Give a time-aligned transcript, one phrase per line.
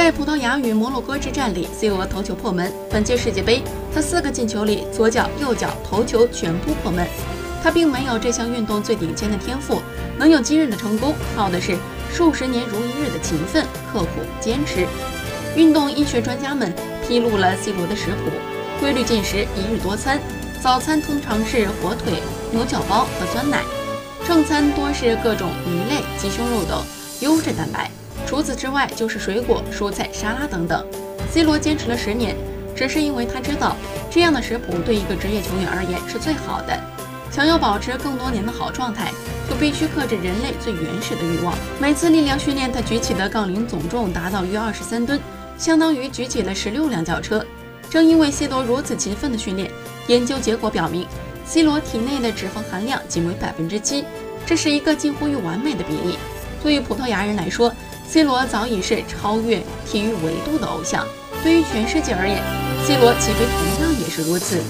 [0.00, 2.72] 在葡萄牙与摩洛哥之战里，C 罗头球破门。
[2.90, 3.62] 本届世界杯，
[3.94, 7.06] 他四个进球里，左脚、右脚头球全部破门。
[7.62, 9.82] 他并没有这项运动最顶尖的天赋，
[10.16, 11.76] 能有今日的成功，靠的是
[12.10, 14.86] 数十年如一日的勤奋、刻苦、坚持。
[15.54, 16.72] 运动医学专家们
[17.06, 18.30] 披露了 C 罗的食谱：
[18.80, 20.18] 规律进食，一日多餐。
[20.62, 22.14] 早餐通常是火腿、
[22.50, 23.62] 牛角包和酸奶，
[24.26, 26.82] 正餐多是各种鱼类、鸡胸肉等
[27.20, 27.90] 优质蛋白。
[28.26, 30.86] 除此之外，就是水果、蔬菜、沙拉等等。
[31.30, 32.36] C 罗坚持了十年，
[32.74, 33.76] 只是因为他知道
[34.10, 36.78] 这样的食谱对一个职业球员而言是最好的。
[37.30, 39.12] 想要保持更多年的好状态，
[39.48, 41.54] 就必须克制人类最原始的欲望。
[41.80, 45.20] 每次力量训练，他举起的杠铃总重达到约二十三吨，
[45.56, 47.44] 相当于举起了十六辆轿车。
[47.88, 49.70] 正因为 C 罗如此勤奋的训练，
[50.08, 51.06] 研究结果表明
[51.44, 54.04] ，C 罗体内的脂肪含量仅为百分之七，
[54.44, 56.18] 这是一个近乎于完美的比例。
[56.62, 57.72] 对于葡萄牙人来说
[58.10, 61.06] ，C 罗早已是超越体育维度的偶像，
[61.44, 62.42] 对于全世界而言
[62.84, 64.60] ，C 罗岂非同样也是如此？